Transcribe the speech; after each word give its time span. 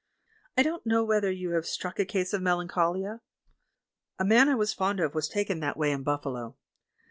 I 0.57 0.63
don't 0.63 0.83
know 0.83 1.03
whether 1.03 1.29
you 1.29 1.51
have 1.51 1.67
struck 1.67 1.99
a 1.99 2.05
case 2.05 2.33
of 2.33 2.41
melancholia? 2.41 3.21
A 4.17 4.25
man 4.25 4.49
I 4.49 4.55
was 4.55 4.73
fond 4.73 4.99
of 4.99 5.13
was 5.13 5.29
taken 5.29 5.59
that 5.59 5.77
way 5.77 5.91
in 5.91 6.01
Buffalo. 6.01 6.55